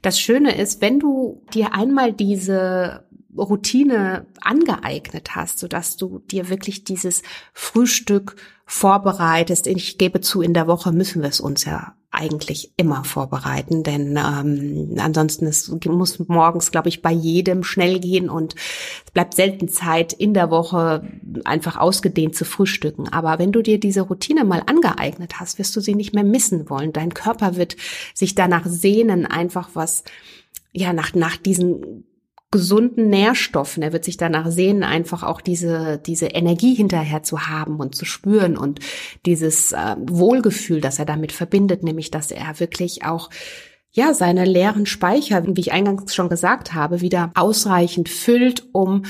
das 0.03 0.19
Schöne 0.19 0.57
ist, 0.57 0.81
wenn 0.81 0.99
du 0.99 1.43
dir 1.53 1.75
einmal 1.75 2.13
diese 2.13 3.05
Routine 3.37 4.27
angeeignet 4.41 5.35
hast, 5.37 5.59
so 5.59 5.69
dass 5.69 5.97
du 5.97 6.21
dir 6.21 6.49
wirklich 6.49 6.85
dieses 6.85 7.23
Frühstück 7.53 8.37
vorbereitest. 8.65 9.67
Ich 9.67 9.99
gebe 9.99 10.21
zu, 10.21 10.41
in 10.41 10.55
der 10.55 10.67
Woche 10.67 10.93
müssen 10.93 11.23
wir 11.23 11.29
es 11.29 11.41
uns 11.41 11.65
ja 11.65 11.95
eigentlich 12.15 12.73
immer 12.77 13.05
vorbereiten, 13.05 13.83
denn 13.83 14.17
ähm, 14.17 14.97
ansonsten 14.99 15.47
es 15.47 15.69
muss 15.87 16.19
morgens, 16.29 16.71
glaube 16.71 16.89
ich, 16.89 17.03
bei 17.03 17.13
jedem 17.13 17.65
schnell 17.65 18.01
gehen 18.01 18.29
und 18.29 18.55
es 19.05 19.11
bleibt 19.13 19.35
selten 19.35 19.69
Zeit 19.69 20.13
in 20.13 20.35
der 20.35 20.51
Woche 20.51 21.07
einfach 21.45 21.77
ausgedehnt 21.77 22.35
zu 22.37 22.45
frühstücken. 22.45 23.09
Aber 23.09 23.39
wenn 23.39 23.53
du 23.53 23.63
dir 23.63 23.79
diese 23.79 24.03
Routine 24.03 24.45
mal 24.45 24.63
angeeignet 24.67 25.41
hast, 25.41 25.59
wirst 25.59 25.75
du 25.77 25.81
sie 25.81 25.95
nicht 25.95 26.15
mehr 26.15 26.25
missen 26.25 26.71
wollen. 26.71 26.93
Dein 26.93 27.15
Körper 27.15 27.57
wird 27.57 27.77
sich 28.15 28.35
danach 28.35 28.67
sehnen, 28.67 29.27
einfach 29.27 29.71
was 29.75 30.05
ja 30.73 30.93
nach 30.93 31.15
nach 31.15 31.37
diesen 31.37 32.05
gesunden 32.55 33.11
Nährstoffen. 33.11 33.83
Er 33.83 33.93
wird 33.93 34.05
sich 34.05 34.17
danach 34.17 34.49
sehnen, 34.49 34.85
einfach 34.85 35.25
auch 35.25 35.41
diese, 35.41 35.99
diese 35.99 36.27
Energie 36.27 36.73
hinterher 36.73 37.25
zu 37.25 37.49
haben 37.49 37.81
und 37.81 37.97
zu 37.97 38.05
spüren 38.05 38.57
und 38.57 38.79
dieses 39.27 39.73
äh, 39.73 39.97
Wohlgefühl, 39.99 40.81
das 40.81 41.01
er 41.01 41.05
damit 41.05 41.33
verbindet, 41.33 41.83
nämlich, 41.83 42.13
dass 42.13 42.31
er 42.31 42.61
wirklich 42.61 43.05
auch 43.05 43.29
ja, 43.91 44.15
seine 44.15 44.45
leeren 44.45 44.87
Speicher, 44.87 45.45
wie 45.45 45.61
ich 45.61 45.73
eingangs 45.73 46.15
schon 46.15 46.29
gesagt 46.29 46.75
habe, 46.75 47.01
wieder 47.01 47.33
ausreichend 47.35 48.09
füllt, 48.09 48.69
um 48.71 49.03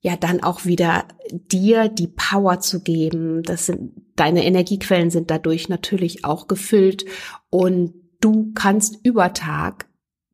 ja 0.00 0.16
dann 0.16 0.42
auch 0.42 0.64
wieder 0.64 1.04
dir 1.30 1.88
die 1.88 2.08
Power 2.08 2.58
zu 2.58 2.80
geben. 2.80 3.44
Das 3.44 3.66
sind, 3.66 3.92
deine 4.16 4.44
Energiequellen 4.44 5.10
sind 5.10 5.30
dadurch 5.30 5.68
natürlich 5.68 6.24
auch 6.24 6.48
gefüllt 6.48 7.04
und 7.48 7.94
du 8.20 8.50
kannst 8.54 8.98
über 9.04 9.32
Tag 9.34 9.87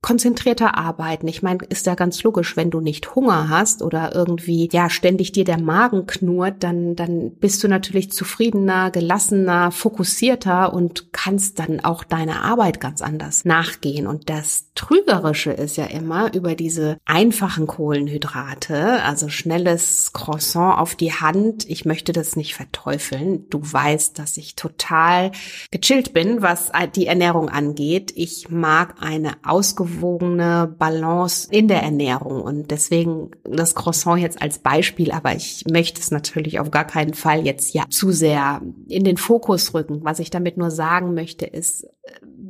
konzentrierter 0.05 0.77
arbeiten. 0.77 1.27
Ich 1.29 1.43
meine, 1.43 1.61
ist 1.71 1.87
ja 1.87 1.95
ganz 1.95 2.23
logisch, 2.25 2.59
wenn 2.59 2.71
du 2.71 2.81
nicht 2.81 3.15
Hunger 3.15 3.49
hast 3.49 3.81
oder 3.81 4.15
irgendwie 4.15 4.69
ja 4.71 4.91
ständig 4.91 5.33
dir 5.33 5.47
der 5.47 5.59
Magen 5.59 6.05
knurrt, 6.05 6.63
dann 6.63 6.95
dann 6.95 7.31
bist 7.37 7.65
du 7.65 7.69
natürlich 7.69 8.13
zufriedener, 8.13 8.91
gelassener, 8.91 9.71
fokussierter 9.71 10.75
und 10.75 11.15
kannst 11.15 11.59
dann 11.59 11.81
auch 11.81 12.05
deiner 12.05 12.43
Arbeit 12.43 12.81
ganz 12.81 13.01
anders 13.01 13.47
nachgehen. 13.47 14.07
Und 14.07 14.29
das 14.29 14.67
Trügerische 14.75 15.53
ist 15.53 15.79
ja 15.79 15.87
immer 15.87 16.35
über 16.35 16.55
diese 16.55 16.99
einfachen 17.07 17.67
Kohlenhydrate, 17.67 19.03
also 19.05 19.31
schnelles 19.31 20.13
Croissant 20.13 20.81
auf 20.81 20.97
die 20.97 21.15
Hand. 21.15 21.65
Ich 21.67 21.87
möchte 21.87 22.13
das 22.13 22.37
nicht 22.37 22.55
verteufeln. 22.55 23.49
Du 23.49 23.61
weißt, 23.63 24.19
dass 24.19 24.37
ich 24.37 24.55
total 24.55 25.33
gechillt 25.71 26.13
bin, 26.13 26.43
was 26.43 26.73
die 26.95 27.07
Ernährung 27.07 27.49
angeht. 27.49 28.13
Ich 28.15 28.51
mag 28.51 28.97
eine 29.01 29.37
ausgewogene 29.45 29.94
ausgewogene 29.95 30.75
Balance 30.79 31.49
in 31.51 31.69
der 31.69 31.83
Ernährung. 31.83 32.43
Und 32.43 32.71
deswegen 32.71 33.31
das 33.45 33.75
Croissant 33.75 34.21
jetzt 34.21 34.41
als 34.43 34.59
Beispiel, 34.59 35.11
aber 35.13 35.35
ich 35.35 35.65
möchte 35.71 36.01
es 36.01 36.11
natürlich 36.11 36.61
auf 36.61 36.71
gar 36.71 36.87
keinen 36.87 37.15
Fall 37.15 37.45
jetzt 37.45 37.75
ja 37.75 37.85
zu 37.91 38.13
sehr 38.13 38.61
in 38.89 39.05
den 39.05 39.17
Fokus 39.17 39.75
rücken. 39.75 40.01
Was 40.03 40.19
ich 40.19 40.31
damit 40.31 40.57
nur 40.57 40.71
sagen 40.71 41.15
möchte, 41.15 41.47
ist, 41.47 41.87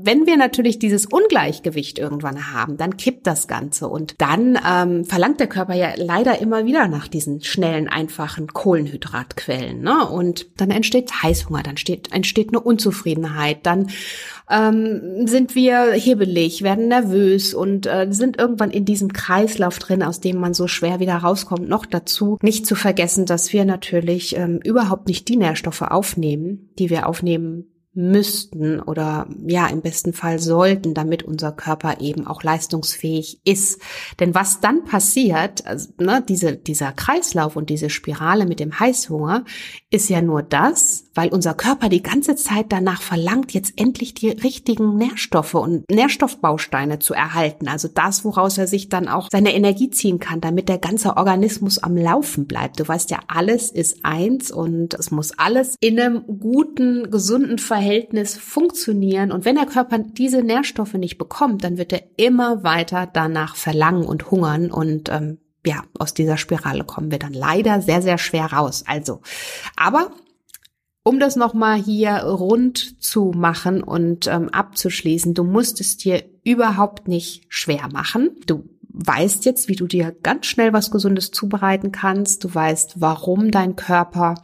wenn 0.04 0.26
wir 0.26 0.37
natürlich 0.37 0.78
dieses 0.78 1.06
Ungleichgewicht 1.06 1.99
irgendwann 1.99 2.52
haben, 2.52 2.76
dann 2.76 2.96
kippt 2.96 3.26
das 3.26 3.49
Ganze 3.49 3.88
und 3.88 4.14
dann 4.18 4.58
ähm, 4.68 5.04
verlangt 5.04 5.40
der 5.40 5.46
Körper 5.46 5.75
ja 5.75 5.92
leider 5.96 6.40
immer 6.40 6.66
wieder 6.66 6.88
nach 6.88 7.08
diesen 7.08 7.42
schnellen, 7.42 7.88
einfachen 7.88 8.49
Kohlenhydratquellen. 8.49 9.80
Ne? 9.80 10.06
Und 10.08 10.46
dann 10.58 10.70
entsteht 10.70 11.23
Heißhunger, 11.23 11.62
dann 11.62 11.76
steht, 11.76 12.12
entsteht 12.12 12.49
eine 12.49 12.61
Unzufriedenheit, 12.61 13.64
dann 13.64 13.88
ähm, 14.50 15.26
sind 15.26 15.54
wir 15.54 15.92
hibbelig, 15.92 16.62
werden 16.62 16.88
nervös 16.88 17.54
und 17.54 17.87
äh, 17.87 18.08
sind 18.11 18.38
irgendwann 18.38 18.70
in 18.70 18.84
diesem 18.84 19.12
Kreislauf 19.12 19.78
drin, 19.78 20.02
aus 20.02 20.20
dem 20.20 20.38
man 20.38 20.54
so 20.54 20.68
schwer 20.68 21.00
wieder 21.00 21.16
rauskommt. 21.16 21.68
Noch 21.68 21.87
dazu 21.87 22.38
nicht 22.42 22.66
zu 22.66 22.75
vergessen, 22.75 23.26
dass 23.26 23.52
wir 23.52 23.64
natürlich 23.64 24.37
ähm, 24.37 24.61
überhaupt 24.62 25.08
nicht 25.08 25.28
die 25.28 25.37
Nährstoffe 25.37 25.82
aufnehmen, 25.82 26.70
die 26.78 26.90
wir 26.90 27.08
aufnehmen 27.08 27.74
müssten 27.94 28.80
oder 28.80 29.28
ja 29.46 29.68
im 29.68 29.80
besten 29.80 30.12
Fall 30.12 30.40
sollten, 30.40 30.94
damit 30.94 31.22
unser 31.22 31.52
Körper 31.52 32.00
eben 32.00 32.26
auch 32.26 32.42
leistungsfähig 32.42 33.40
ist. 33.44 33.80
Denn 34.18 34.34
was 34.34 34.60
dann 34.60 34.84
passiert, 34.84 35.64
also, 35.66 35.90
ne, 35.98 36.22
diese, 36.28 36.56
dieser 36.56 36.92
Kreislauf 36.92 37.54
und 37.54 37.70
diese 37.70 37.90
Spirale 37.90 38.46
mit 38.46 38.58
dem 38.58 38.78
Heißhunger, 38.80 39.44
ist 39.90 40.08
ja 40.10 40.22
nur 40.22 40.42
das, 40.42 41.04
weil 41.14 41.28
unser 41.28 41.54
Körper 41.54 41.88
die 41.88 42.02
ganze 42.02 42.34
Zeit 42.34 42.66
danach 42.70 43.00
verlangt, 43.00 43.52
jetzt 43.52 43.74
endlich 43.76 44.14
die 44.14 44.30
richtigen 44.30 44.96
Nährstoffe 44.96 45.54
und 45.54 45.88
Nährstoffbausteine 45.88 46.98
zu 46.98 47.14
erhalten. 47.14 47.68
Also 47.68 47.86
das, 47.86 48.24
woraus 48.24 48.58
er 48.58 48.66
sich 48.66 48.88
dann 48.88 49.06
auch 49.06 49.28
seine 49.30 49.54
Energie 49.54 49.90
ziehen 49.90 50.18
kann, 50.18 50.40
damit 50.40 50.68
der 50.68 50.78
ganze 50.78 51.16
Organismus 51.16 51.78
am 51.78 51.96
Laufen 51.96 52.46
bleibt. 52.46 52.80
Du 52.80 52.88
weißt 52.88 53.10
ja, 53.12 53.20
alles 53.28 53.70
ist 53.70 54.04
eins 54.04 54.50
und 54.50 54.94
es 54.94 55.12
muss 55.12 55.38
alles 55.38 55.76
in 55.78 56.00
einem 56.00 56.24
guten, 56.26 57.10
gesunden 57.12 57.58
Verhältnis 57.58 57.84
funktionieren. 58.37 59.33
Und 59.33 59.45
wenn 59.45 59.57
der 59.57 59.67
Körper 59.67 59.99
diese 59.99 60.43
Nährstoffe 60.43 60.95
nicht 60.95 61.19
bekommt, 61.19 61.64
dann 61.64 61.79
wird 61.79 61.93
er 61.93 62.03
immer 62.17 62.64
weiter 62.64 63.09
danach 63.12 63.57
verlangen 63.57 64.05
und 64.05 64.31
hungern 64.31 64.71
und 64.71 65.09
ähm, 65.11 65.38
ja, 65.67 65.83
aus 65.99 66.12
dieser 66.12 66.37
Spirale 66.37 66.85
kommen 66.85 67.11
wir 67.11 67.19
dann 67.19 67.33
leider 67.33 67.81
sehr, 67.81 68.03
sehr 68.03 68.19
schwer 68.19 68.47
raus. 68.47 68.85
Also, 68.87 69.23
aber 69.76 70.11
um 71.03 71.19
das 71.19 71.37
nochmal 71.37 71.76
hier 71.76 72.17
rund 72.17 73.03
zu 73.03 73.33
machen 73.35 73.83
und 73.83 74.26
ähm, 74.26 74.49
abzuschließen, 74.49 75.35
du 75.35 75.45
musst 75.45 75.81
es 75.81 75.97
dir 75.97 76.25
überhaupt 76.45 77.09
nicht 77.09 77.45
schwer 77.49 77.88
machen. 77.93 78.31
Du 78.47 78.64
weißt 78.88 79.45
jetzt, 79.45 79.69
wie 79.69 79.76
du 79.76 79.87
dir 79.87 80.14
ganz 80.23 80.47
schnell 80.47 80.73
was 80.73 80.91
Gesundes 80.91 81.31
zubereiten 81.31 81.93
kannst. 81.93 82.45
Du 82.45 82.55
weißt, 82.55 83.00
warum 83.00 83.50
dein 83.50 83.76
Körper 83.76 84.37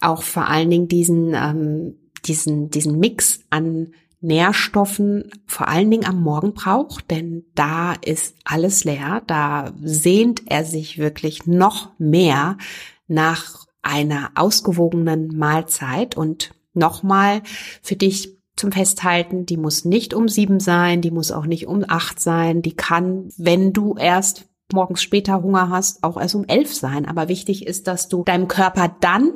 auch 0.00 0.22
vor 0.22 0.46
allen 0.46 0.70
Dingen 0.70 0.88
diesen, 0.88 1.34
ähm, 1.34 1.96
diesen, 2.26 2.70
diesen 2.70 2.98
Mix 2.98 3.40
an 3.50 3.92
Nährstoffen 4.20 5.30
vor 5.46 5.68
allen 5.68 5.90
Dingen 5.90 6.06
am 6.06 6.20
Morgen 6.20 6.52
braucht, 6.52 7.10
denn 7.10 7.44
da 7.54 7.92
ist 7.92 8.34
alles 8.44 8.84
leer. 8.84 9.22
Da 9.26 9.72
sehnt 9.80 10.42
er 10.46 10.64
sich 10.64 10.98
wirklich 10.98 11.46
noch 11.46 11.90
mehr 11.98 12.58
nach 13.06 13.66
einer 13.82 14.30
ausgewogenen 14.34 15.36
Mahlzeit. 15.36 16.16
Und 16.16 16.52
nochmal 16.74 17.42
für 17.82 17.96
dich 17.96 18.36
zum 18.56 18.72
Festhalten, 18.72 19.46
die 19.46 19.56
muss 19.56 19.84
nicht 19.84 20.14
um 20.14 20.28
sieben 20.28 20.58
sein, 20.58 21.00
die 21.00 21.12
muss 21.12 21.30
auch 21.30 21.46
nicht 21.46 21.68
um 21.68 21.84
acht 21.86 22.18
sein, 22.20 22.60
die 22.60 22.74
kann, 22.74 23.28
wenn 23.36 23.72
du 23.72 23.94
erst 23.96 24.46
morgens 24.72 25.00
später 25.00 25.42
Hunger 25.42 25.70
hast, 25.70 26.02
auch 26.02 26.20
erst 26.20 26.34
um 26.34 26.44
elf 26.44 26.74
sein. 26.74 27.06
Aber 27.06 27.28
wichtig 27.28 27.66
ist, 27.66 27.86
dass 27.86 28.08
du 28.08 28.24
deinem 28.24 28.48
Körper 28.48 28.94
dann 29.00 29.30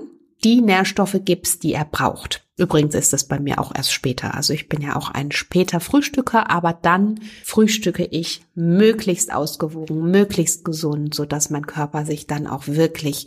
die 0.45 0.61
Nährstoffe 0.61 1.17
gibst, 1.25 1.63
die 1.63 1.75
er 1.75 1.85
braucht. 1.85 2.45
Übrigens 2.59 2.95
ist 2.95 3.13
das 3.13 3.25
bei 3.25 3.41
mir 3.41 3.59
auch 3.59 3.75
erst 3.75 3.93
später. 3.93 4.35
Also 4.35 4.53
ich 4.53 4.69
bin 4.69 4.83
ja 4.83 4.95
auch 4.95 5.11
ein 5.11 5.33
später 5.33 5.81
Frühstücker, 5.81 6.51
aber 6.51 6.73
dann 6.73 7.19
frühstücke 7.45 8.05
ich 8.05 8.43
möglichst 8.55 9.33
ausgewogen, 9.33 10.11
möglichst 10.11 10.65
gesund, 10.65 11.15
so 11.15 11.25
dass 11.25 11.51
mein 11.51 11.67
Körper 11.67 12.05
sich 12.05 12.27
dann 12.27 12.47
auch 12.47 12.67
wirklich, 12.67 13.27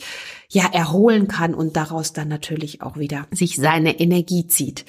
ja, 0.50 0.66
erholen 0.72 1.28
kann 1.28 1.54
und 1.54 1.76
daraus 1.76 2.14
dann 2.14 2.28
natürlich 2.28 2.82
auch 2.82 2.98
wieder 2.98 3.28
sich 3.32 3.56
seine 3.56 4.00
Energie 4.00 4.48
zieht. 4.48 4.86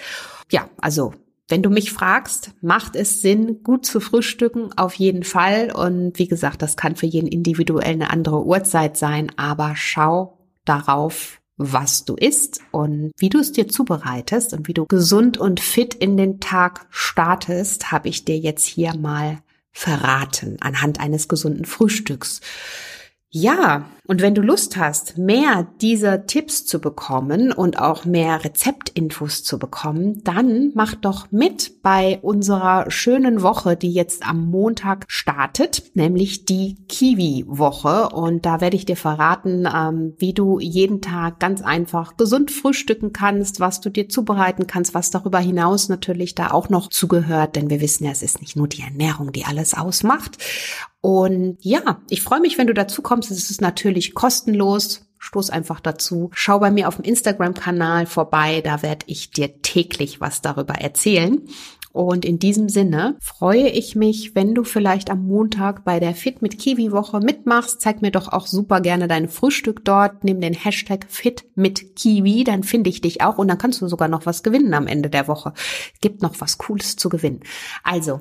Ja, 0.50 0.68
also 0.78 1.14
wenn 1.48 1.62
du 1.62 1.70
mich 1.70 1.92
fragst, 1.92 2.52
macht 2.60 2.96
es 2.96 3.22
Sinn, 3.22 3.62
gut 3.62 3.86
zu 3.86 4.00
frühstücken? 4.00 4.76
Auf 4.76 4.94
jeden 4.94 5.22
Fall. 5.22 5.72
Und 5.72 6.18
wie 6.18 6.26
gesagt, 6.26 6.60
das 6.60 6.76
kann 6.76 6.96
für 6.96 7.06
jeden 7.06 7.28
individuell 7.28 7.94
eine 7.94 8.10
andere 8.10 8.44
Uhrzeit 8.44 8.96
sein, 8.96 9.30
aber 9.36 9.74
schau 9.76 10.38
darauf, 10.64 11.40
was 11.56 12.04
du 12.04 12.14
isst 12.16 12.60
und 12.70 13.12
wie 13.16 13.28
du 13.28 13.38
es 13.38 13.52
dir 13.52 13.68
zubereitest 13.68 14.52
und 14.52 14.68
wie 14.68 14.74
du 14.74 14.84
gesund 14.86 15.38
und 15.38 15.60
fit 15.60 15.94
in 15.94 16.16
den 16.16 16.40
Tag 16.40 16.86
startest, 16.90 17.90
habe 17.92 18.08
ich 18.08 18.24
dir 18.24 18.38
jetzt 18.38 18.66
hier 18.66 18.94
mal 18.96 19.38
verraten 19.72 20.56
anhand 20.60 21.00
eines 21.00 21.28
gesunden 21.28 21.64
Frühstücks. 21.64 22.40
Ja, 23.38 23.84
und 24.06 24.22
wenn 24.22 24.34
du 24.34 24.40
Lust 24.40 24.78
hast, 24.78 25.18
mehr 25.18 25.66
dieser 25.82 26.26
Tipps 26.26 26.64
zu 26.64 26.80
bekommen 26.80 27.52
und 27.52 27.78
auch 27.78 28.06
mehr 28.06 28.42
Rezeptinfos 28.42 29.44
zu 29.44 29.58
bekommen, 29.58 30.22
dann 30.24 30.72
mach 30.74 30.94
doch 30.94 31.30
mit 31.30 31.82
bei 31.82 32.18
unserer 32.22 32.90
schönen 32.90 33.42
Woche, 33.42 33.76
die 33.76 33.92
jetzt 33.92 34.26
am 34.26 34.48
Montag 34.48 35.04
startet, 35.08 35.82
nämlich 35.94 36.46
die 36.46 36.76
Kiwi-Woche. 36.88 38.08
Und 38.08 38.46
da 38.46 38.62
werde 38.62 38.76
ich 38.76 38.86
dir 38.86 38.96
verraten, 38.96 39.68
ähm, 39.70 40.14
wie 40.16 40.32
du 40.32 40.58
jeden 40.58 41.02
Tag 41.02 41.38
ganz 41.38 41.60
einfach 41.60 42.16
gesund 42.16 42.50
frühstücken 42.50 43.12
kannst, 43.12 43.60
was 43.60 43.82
du 43.82 43.90
dir 43.90 44.08
zubereiten 44.08 44.66
kannst, 44.66 44.94
was 44.94 45.10
darüber 45.10 45.40
hinaus 45.40 45.90
natürlich 45.90 46.34
da 46.34 46.52
auch 46.52 46.70
noch 46.70 46.88
zugehört, 46.88 47.56
denn 47.56 47.68
wir 47.68 47.82
wissen 47.82 48.04
ja, 48.04 48.12
es 48.12 48.22
ist 48.22 48.40
nicht 48.40 48.56
nur 48.56 48.68
die 48.68 48.82
Ernährung, 48.82 49.32
die 49.32 49.44
alles 49.44 49.74
ausmacht. 49.74 50.38
Und 51.06 51.58
ja, 51.60 52.00
ich 52.10 52.20
freue 52.20 52.40
mich, 52.40 52.58
wenn 52.58 52.66
du 52.66 52.74
dazu 52.74 53.00
kommst. 53.00 53.30
Es 53.30 53.48
ist 53.48 53.60
natürlich 53.60 54.12
kostenlos. 54.12 55.06
Stoß 55.18 55.50
einfach 55.50 55.78
dazu. 55.78 56.30
Schau 56.34 56.58
bei 56.58 56.72
mir 56.72 56.88
auf 56.88 56.96
dem 56.96 57.04
Instagram-Kanal 57.04 58.06
vorbei. 58.06 58.60
Da 58.60 58.82
werde 58.82 59.06
ich 59.06 59.30
dir 59.30 59.62
täglich 59.62 60.20
was 60.20 60.42
darüber 60.42 60.74
erzählen. 60.74 61.42
Und 61.92 62.24
in 62.24 62.40
diesem 62.40 62.68
Sinne 62.68 63.16
freue 63.20 63.68
ich 63.68 63.94
mich, 63.94 64.34
wenn 64.34 64.52
du 64.52 64.64
vielleicht 64.64 65.08
am 65.08 65.28
Montag 65.28 65.84
bei 65.84 66.00
der 66.00 66.12
Fit 66.12 66.42
mit 66.42 66.58
Kiwi 66.58 66.90
Woche 66.90 67.20
mitmachst. 67.20 67.80
Zeig 67.80 68.02
mir 68.02 68.10
doch 68.10 68.32
auch 68.32 68.48
super 68.48 68.80
gerne 68.80 69.06
dein 69.06 69.28
Frühstück 69.28 69.84
dort. 69.84 70.24
Nimm 70.24 70.40
den 70.40 70.54
Hashtag 70.54 71.06
Fit 71.08 71.44
mit 71.54 71.94
Kiwi, 71.94 72.42
dann 72.42 72.64
finde 72.64 72.90
ich 72.90 73.00
dich 73.00 73.20
auch 73.20 73.38
und 73.38 73.46
dann 73.46 73.58
kannst 73.58 73.80
du 73.80 73.86
sogar 73.86 74.08
noch 74.08 74.26
was 74.26 74.42
gewinnen 74.42 74.74
am 74.74 74.88
Ende 74.88 75.08
der 75.08 75.28
Woche. 75.28 75.52
Gibt 76.00 76.20
noch 76.20 76.40
was 76.40 76.58
Cooles 76.58 76.96
zu 76.96 77.08
gewinnen. 77.08 77.44
Also, 77.84 78.18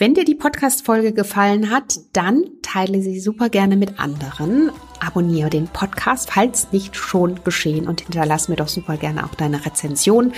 wenn 0.00 0.14
dir 0.14 0.24
die 0.24 0.36
Podcast-Folge 0.36 1.12
gefallen 1.12 1.70
hat, 1.70 1.98
dann 2.12 2.44
teile 2.62 3.02
sie 3.02 3.18
super 3.18 3.48
gerne 3.48 3.76
mit 3.76 3.98
anderen. 3.98 4.70
Abonniere 5.04 5.50
den 5.50 5.66
Podcast, 5.66 6.30
falls 6.30 6.70
nicht 6.70 6.94
schon 6.94 7.42
geschehen 7.42 7.88
und 7.88 8.02
hinterlass 8.02 8.48
mir 8.48 8.54
doch 8.54 8.68
super 8.68 8.96
gerne 8.96 9.24
auch 9.24 9.34
deine 9.34 9.66
Rezension 9.66 10.32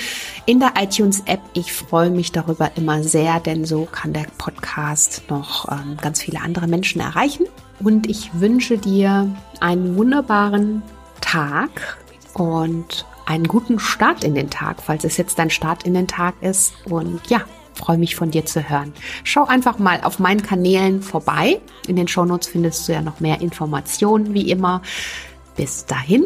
in 0.47 0.61
der 0.61 0.73
iTunes-App. 0.81 1.41
Ich 1.53 1.75
freue 1.75 2.09
mich 2.09 2.33
darüber 2.33 2.71
immer 2.77 3.03
sehr, 3.03 3.39
denn 3.39 3.67
so 3.67 3.85
kann 3.85 4.15
der 4.15 4.29
Podcast 4.39 5.25
noch 5.29 5.71
ähm, 5.71 5.99
ganz 6.01 6.23
viele 6.23 6.41
andere 6.41 6.67
Menschen 6.67 7.03
erreichen. 7.03 7.45
Und 7.81 8.09
ich 8.09 8.31
wünsche 8.41 8.79
dir 8.79 9.29
einen 9.61 9.95
wunderbaren 9.95 10.83
Tag 11.21 11.99
und 12.33 13.05
einen 13.27 13.45
guten 13.45 13.79
Start 13.79 14.25
in 14.25 14.35
den 14.35 14.49
Tag, 14.49 14.83
falls 14.83 15.05
es 15.05 15.19
jetzt 15.19 15.39
dein 15.39 15.51
Start 15.51 15.83
in 15.83 15.93
den 15.93 16.09
Tag 16.09 16.35
ist. 16.41 16.73
Und 16.87 17.21
ja, 17.29 17.43
freue 17.81 17.99
mich 17.99 18.15
von 18.15 18.31
dir 18.31 18.45
zu 18.45 18.69
hören. 18.69 18.93
Schau 19.25 19.47
einfach 19.47 19.79
mal 19.79 20.01
auf 20.03 20.19
meinen 20.19 20.43
Kanälen 20.43 21.03
vorbei. 21.03 21.61
In 21.89 21.97
den 21.97 22.09
Shownotes 22.09 22.49
findest 22.49 22.87
du 22.87 22.93
ja 22.93 23.01
noch 23.01 23.21
mehr 23.21 23.41
Informationen 23.41 24.35
wie 24.35 24.51
immer. 24.51 24.83
Bis 25.57 25.87
dahin 25.87 26.25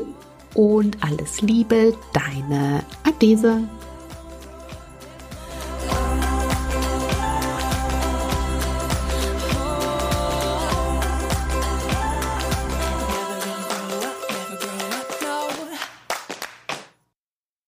und 0.55 0.99
alles 1.03 1.41
Liebe, 1.41 1.95
deine 2.13 2.85
Adese. 3.05 3.63